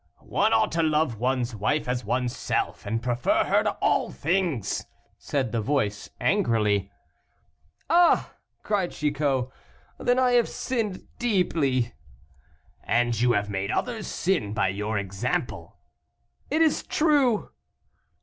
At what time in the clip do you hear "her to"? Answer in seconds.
3.43-3.73